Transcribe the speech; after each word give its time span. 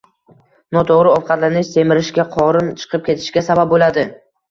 Noto‘g‘ri 0.77 1.11
ovqatlanish 1.17 1.71
semirishga, 1.77 2.27
qorin 2.35 2.75
chiqib 2.83 3.09
ketishiga 3.13 3.49
sabab 3.53 3.75
bo‘ladi 3.79 4.13